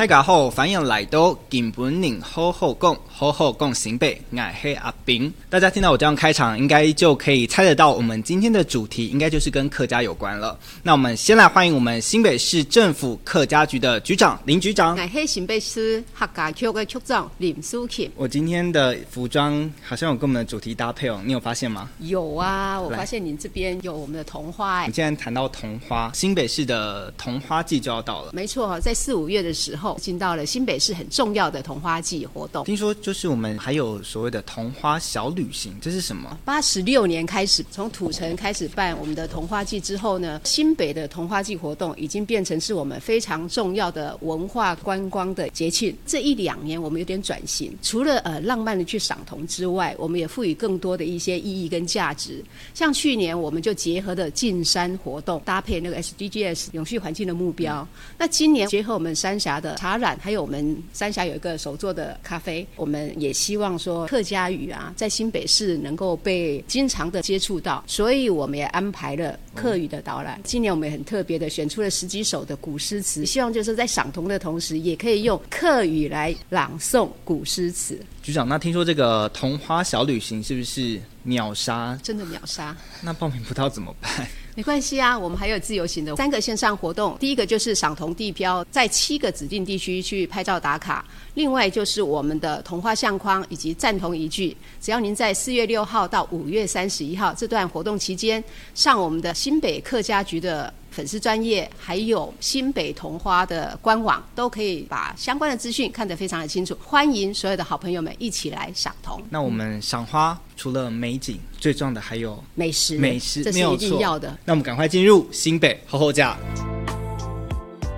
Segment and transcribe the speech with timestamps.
[0.00, 5.30] 大家好，欢迎来到金本宁好好讲，好好讲新北，爱黑阿兵。
[5.50, 10.58] 大家听到我这样开场，应该就可以猜得到，我们今天的主题应该就是跟客家有关了。
[10.82, 14.96] 那我们先来欢迎我们新北市政府客家局的局长林局长。
[14.96, 18.10] 爱黑新北市客家局的局长林淑琴。
[18.16, 21.90] 我今天的服装好像有跟我们的主题搭配哦，你有发现吗？
[21.98, 24.86] 有啊，我发现您这边有我们的桐花哎。
[24.86, 28.30] 你既然谈到桐花，新北市的桐花季就要到了。
[28.32, 29.89] 没错，在四五月的时候。
[29.98, 32.64] 进到了新北市很重要的桐花季活动。
[32.64, 36.38] 听说就是我们还有所谓的桐花小旅行，这是什么？
[36.44, 45.96] 八十六年开始，从土城开始办我们的桐花季之后呢，新北的桐花季活动已经变成是我们非常重要的文化观光的节庆。
[46.06, 52.44] 这一两年我们有点转型，除了呃浪漫的去赏桐之外，我们也赋予更多的一些意义跟价值。
[52.74, 57.80] 像去年我们就结合的进山活动，搭配那个 SDGs 永续环境的目标。
[57.80, 59.76] 嗯、那今年结合我们三峡的。
[59.80, 70.38] 茶染，还有我们三峡有一个手做的咖啡，我们也希望说客家语啊，在新北市能够被经常的接触到，所以我们也安排了客语的导览。
[70.44, 77.98] 今年我们也很特别的选出了十几首的古诗词，希望就是在赏桐的同时，也可以用客语来朗诵古诗词。
[78.22, 81.98] 局长，那听说这个桐花小旅行是不是秒杀？
[82.02, 82.76] 真的秒杀？
[83.00, 84.28] 那报名不到怎么办？
[84.60, 87.16] 没关系啊，我们还有自由行的三个线上活动。
[87.18, 94.54] 第一个就是赏同地标，在七个指定地区去拍照打卡；另外就是我们的童话相框以及赞同一句。
[94.78, 98.44] 只要您在四月六号到五月三十一号这段活动期间，
[98.74, 106.76] 上我们的新北客家局的粉丝专业，还有新北同花的官网，都可以把相关的资讯看得非常的清楚。
[106.84, 109.22] 欢迎所有的好朋友们一起来赏桐。
[109.30, 114.36] 那我们赏花除了美景，最重要的还有美食，美食这是一定要的。
[114.44, 116.36] 那我们赶快进入新北厚厚呷。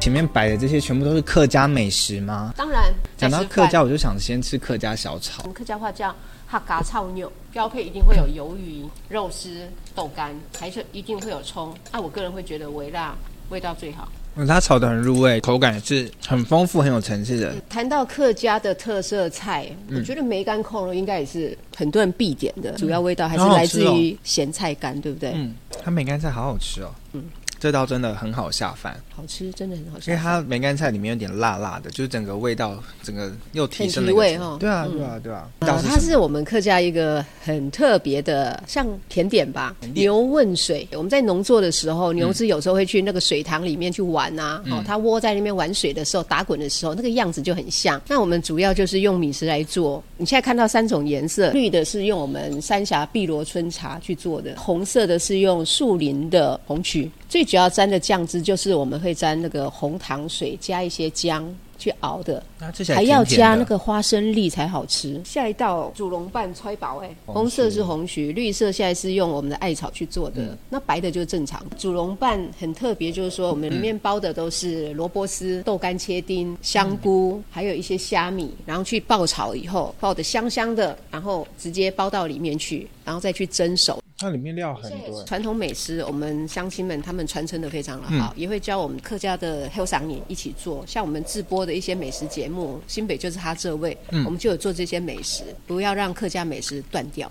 [0.00, 2.52] 前面摆的这些全部都是客家美食吗？
[2.56, 2.92] 当然。
[3.16, 5.42] 讲到客家，我就想先吃客家小炒。
[5.42, 6.14] 我们客家话叫。
[6.50, 11.74] 客家炒肉标配一定会有鱿鱼、肉丝、豆干，还是一定会有葱。
[11.92, 13.14] 那、啊、我个人会觉得微辣
[13.50, 14.10] 味道最好。
[14.34, 17.54] 嗯，它炒得很入味，口感是很丰富、很有层次的。
[17.68, 22.72] 谈到客家的特色菜，嗯、我觉得梅干扣肉应该也是很多人必点的。
[22.72, 25.32] 主要味道还是来自于咸菜干，对不对？
[25.34, 26.90] 嗯，它梅干菜好好吃哦。
[27.12, 27.22] 嗯。
[27.62, 30.10] 这道真的很好下饭，好吃，真的很好吃。
[30.10, 34.56] 因为它梅干菜里面有点辣辣的，就是整个味道，整个又提升了提味哈。
[34.58, 35.48] 对啊，对啊，对啊。
[35.60, 39.76] 它是我们客家一个很特别的，像甜点吧。
[39.94, 44.60] 牛问水，我们在农作的时候，牛只有时候会去那个水塘里面去玩啊。
[44.68, 48.02] 哦，它窝在那边玩水的时候，打滚的时候，那个样子就很像。
[48.08, 50.02] 那我们主要就是用米食来做。
[50.22, 57.10] 你现在看到三种颜色，绿的是用我们三峡碧螺春茶去做的，红色的是用树林的红曲。
[57.28, 65.20] 最主要沾的酱汁就是我们会沾那个红糖水，加一些姜去熬的，啊、甜甜的还要加那个花生粒才好吃。
[65.24, 71.60] 下一道煮龙拌揣宝，哎，红色是红曲，绿色现在是用我们的艾草去做的，嗯、那白的就正常。
[71.76, 84.01] 煮龙拌很特别，就是说我们里面包的都是萝卜丝、豆干切丁、香菇，嗯、还有一些虾米，然后去爆炒以后，爆的香香的，然后直接包到里面去，然后再去蒸熟。
[84.22, 85.24] 它里面料很多。
[85.24, 90.84] 传统美食，我们乡亲们他们传承的非常的好，嗯、也会教我们客家的后生女一起做。
[90.86, 97.30] 像我们直播的一些美食节目，新北就是他这位，嗯、我们就有做这些美食，不要让客家美食断掉。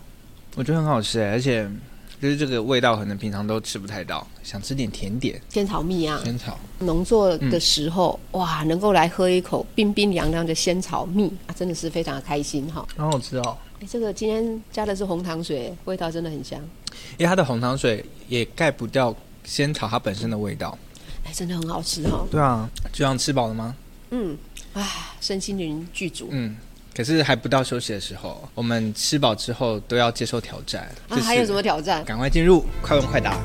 [0.55, 1.65] 我觉得很好吃哎，而且
[2.21, 5.41] 就是这个味道，可能平常都吃不太到，想吃点甜点。
[5.49, 6.59] 仙草蜜啊，仙草。
[6.79, 12.85] 农作的时候，嗯、哇，能够来喝一口冰冰凉凉的仙草蜜啊，真的是非常的开心哈。
[12.95, 13.57] 很好吃哦。
[13.81, 16.59] 哎，这个今天加的是红糖水，味道真的很香。
[17.17, 20.77] 因为它的红糖水也盖不掉仙草它本身的味道。
[21.25, 22.27] 哎，真的很好吃哦。
[22.29, 23.75] 对啊，就像吃饱了吗？
[24.11, 24.37] 嗯，
[24.73, 26.27] 啊，身心灵具足。
[26.29, 26.55] 嗯，
[26.95, 30.87] 可是还不到休息的时候，我们吃饱之后都要接受挑战。
[31.09, 32.05] 啊，还有什么挑战？
[32.05, 33.39] 赶快进入快问快答。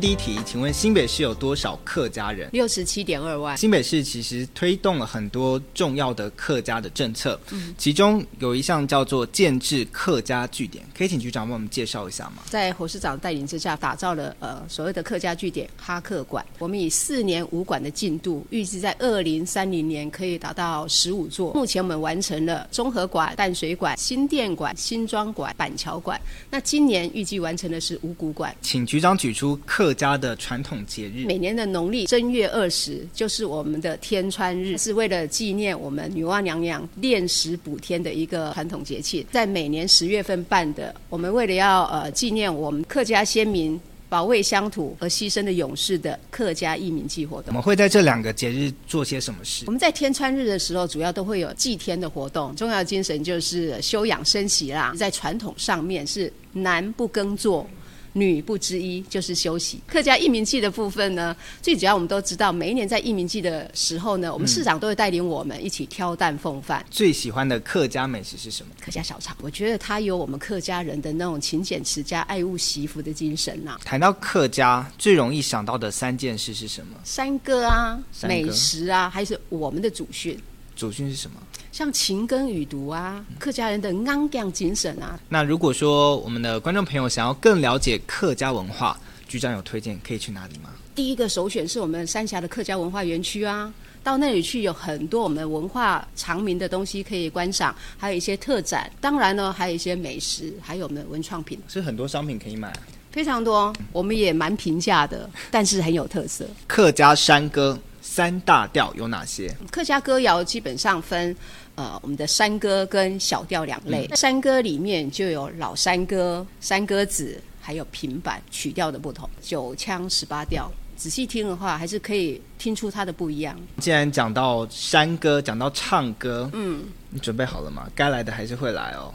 [0.00, 2.48] 第一题，请问新北市有多少客家人？
[2.52, 3.54] 六十七点二万。
[3.54, 12.42] 新北市其实推动了很多重要的客家的政策，嗯，其中有一项叫做建制客家据点，可以请局长帮我们介绍一下吗？
[12.48, 16.42] 在侯市长带领之下，打造了呃所谓的客家据点哈客馆。
[16.58, 21.52] 我们以四年五馆的进度，预计在二零三零年可以达到十五座。
[21.52, 26.18] 目前我们完成了综合馆、淡水馆、新店馆、新庄馆、板桥馆。
[26.50, 28.56] 那今年预计完成的是五股馆。
[28.62, 29.89] 请局长举出客。
[29.90, 39.26] 客家的传统节日，每年的农历正月二十就是我们的天穿日，是为了纪念我们女娲娘娘炼石补天的一个传统节庆。
[39.32, 43.78] 在每年十月份办的，我们为了要呃纪念我们客家先民
[44.08, 47.46] 保卫乡土而牺牲的勇士的客家义民祭活动。
[47.48, 49.64] 我们会在这两个节日做些什么事？
[49.66, 54.94] 我们在天穿日的时候，主要都会有祭天的活动，重要的精神就是休养生息啦。
[54.96, 57.68] 在传统上面是男不耕作。
[58.12, 59.80] 女不织衣，就是休息。
[59.86, 66.84] 客家义民祭的部分呢，最主要我们都知道，每一年在义民祭的时候呢，我们市长都会带领我们一起挑担奉饭。
[66.90, 68.72] 最喜欢的客家美食是什么？
[68.80, 69.34] 客家小炒。
[69.40, 73.80] 我觉得它有我们客家人的那种勤俭持家、爱物惜福的精神呐、啊。
[73.84, 76.96] 谈到客家，最容易想到的三件事是什么？
[77.04, 80.38] 山歌啊，美食啊，还是我们的祖训。
[80.80, 81.36] 祖训是什么？
[81.70, 85.20] 像勤耕雨读啊，客家人的刚强精神啊。
[85.28, 88.98] 那如果说我们的观众朋友想要更了解客家文化，
[89.28, 90.70] 局长有推荐可以去哪里吗？
[90.94, 93.70] 第一个首选是我们三峡的客家文化园区啊，
[94.02, 98.90] 到那里去有很多我们文化长明的东西可以观赏，还有一些特展。
[99.02, 102.72] 当然呢，还有一些美食，还有我们的文创品，是很多商品可以买，
[103.12, 103.70] 非常多。
[103.92, 106.46] 我们也蛮平价的，但是很有特色。
[106.66, 109.54] 客家山歌三大调有哪些？
[109.70, 111.36] 客家歌谣基本上分。
[111.76, 114.06] 呃，我们的山歌跟小调两类。
[114.10, 120.70] 嗯、山歌里面就有老山歌、山歌子，还有平板曲调的不同，九腔十八调。
[120.94, 123.58] 仔细听的话，还是可以听出它的不一样。
[123.78, 127.88] 既然讲到山歌，讲到唱歌，嗯，你准备好了吗？
[127.94, 129.14] 该来的还是会来哦。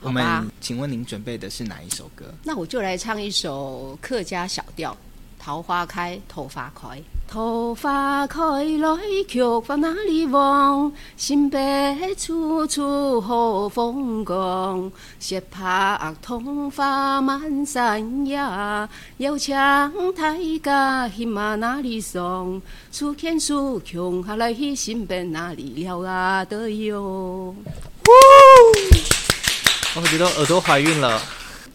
[0.00, 2.26] 我们请问您准备的是哪一首歌？
[2.44, 4.92] 那我就来唱一首客家小调，
[5.42, 6.98] 《桃花开，头发开》。
[7.34, 8.38] 桃花开
[8.78, 8.96] 来，
[9.26, 10.92] 菊花哪里望？
[11.16, 11.58] 新白
[12.16, 14.88] 处处好风光。
[15.18, 18.36] 斜拍桐花满山野，
[19.16, 22.62] 遥枪大家喜马哪里送？
[22.92, 27.52] 数天数穷下来，新白哪里了啊的哟。
[29.96, 31.20] 我觉得耳朵怀孕了。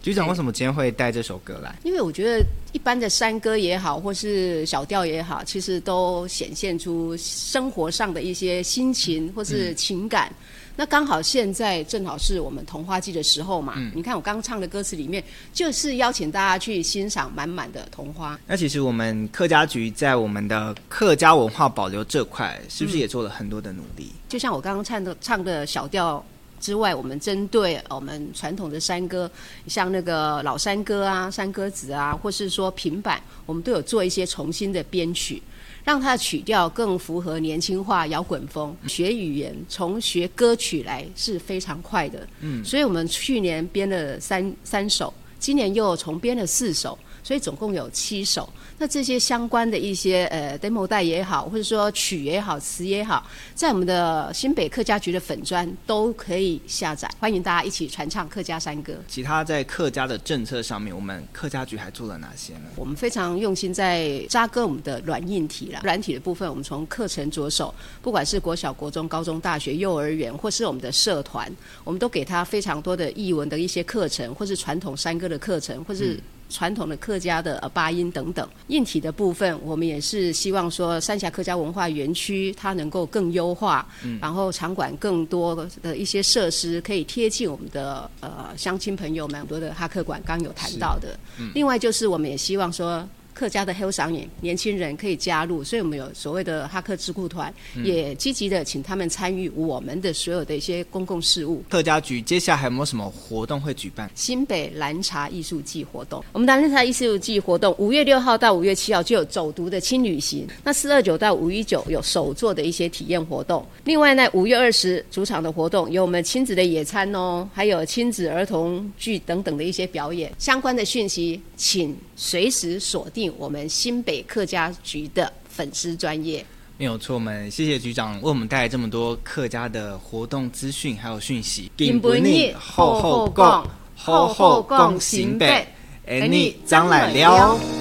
[0.09, 1.75] 局长为什么今天会带这首歌来？
[1.83, 10.27] 因为我觉得一般的山歌也好，或是小调也好，其实都显现出生活上的一些心情或是情感。
[10.39, 10.45] 嗯、
[10.77, 13.75] 那刚好现在正好是我们桐花季的时候嘛。
[13.77, 15.23] 嗯、你看我刚刚唱的歌词里面，
[15.53, 18.35] 就是邀请大家去欣赏满满的桐花。
[18.47, 24.05] 那其实我们客家局在我们的客家文化保留这块，是不是也做了很多的努力？
[24.11, 26.25] 嗯、就像我刚刚唱的唱的小调。
[26.59, 29.29] 之外，我们针对我们传统的山歌，
[29.67, 35.41] 像那个老山歌啊、山歌子啊，或是说平板，我们都有做一些重新的编曲，
[35.83, 38.75] 让它的曲调更符合年轻化摇滚风。
[38.87, 46.97] 学语言从学歌曲来是非常快的，嗯，所以我们去年编了三三首，今年又重编了四首，
[47.29, 48.49] 所以总共有七首。
[48.75, 53.23] 那这些相关的一些呃 demo 带也好，或者说曲也好、词也好，
[53.53, 58.95] 在我们的新北客家局的粉专都可以下载，欢迎大家一起传唱客家山歌。
[59.07, 62.61] 其他在客家的政策上面，我们客家局还做了哪些呢？
[62.75, 67.71] 我们非常用心在扎根我们的软硬体了，软体的部分，我们从课程着手，
[68.01, 71.47] 不管是国小、国中、高中、大学、幼儿园，或是我们的社团，
[71.83, 76.21] 我们都给他非常多的译文的一些课程，或是传统山歌的课程，或是、嗯。
[76.49, 83.87] 传统的客家的呃八音等等，硬体的部分，我们也是希望说三峡客家文化园区它能够更优化，
[84.19, 91.17] 然后场馆更多的一些设施可以贴近我们的呃乡亲朋友们，很多的哈客馆刚有谈到的，
[91.53, 93.07] 另外就是我们也希望说。
[93.39, 101.63] 客家的后商也年轻人可以加入，所以我们有所谓的哈克智库团，嗯、也积极的请他们参与我们的所有的一些公共事务。
[101.69, 104.11] 客家局接下来还有没有什么活动会举办？
[104.13, 113.65] 新北蓝茶艺术季活动，我们兰茶艺术季活动五月六号到五月七号就有走读的轻旅行，那四二九到五一九有手作的一些体验活动。
[113.85, 120.29] 另外呢，五月二十主场的活动有我们亲子的野餐哦，还有亲子儿童剧等等的一些表演。
[120.37, 123.28] 相关的讯息，请随时锁定。
[123.37, 126.45] 我们新北客家局的粉丝专业
[126.77, 131.69] 没有错，我们谢谢局长为我们带来这么多客家的活动资讯还有讯息。
[131.75, 135.67] 金本日好好讲，好好讲新北，
[136.05, 137.78] 哎，你张来了。